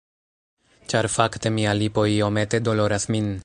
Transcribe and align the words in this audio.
Ĉar 0.93 1.09
fakte 1.17 1.51
mia 1.59 1.77
lipo 1.81 2.07
iomete 2.15 2.65
doloras 2.69 3.07
min. 3.17 3.33